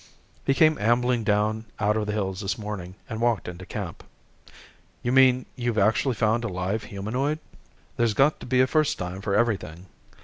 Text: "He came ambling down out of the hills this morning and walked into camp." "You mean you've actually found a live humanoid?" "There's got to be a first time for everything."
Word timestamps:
"He 0.47 0.55
came 0.55 0.79
ambling 0.79 1.23
down 1.23 1.65
out 1.79 1.95
of 1.95 2.07
the 2.07 2.11
hills 2.11 2.41
this 2.41 2.57
morning 2.57 2.95
and 3.07 3.21
walked 3.21 3.47
into 3.47 3.67
camp." 3.67 4.03
"You 5.03 5.11
mean 5.11 5.45
you've 5.55 5.77
actually 5.77 6.15
found 6.15 6.43
a 6.43 6.47
live 6.47 6.85
humanoid?" 6.85 7.37
"There's 7.97 8.15
got 8.15 8.39
to 8.39 8.47
be 8.47 8.61
a 8.61 8.65
first 8.65 8.97
time 8.97 9.21
for 9.21 9.35
everything." 9.35 9.85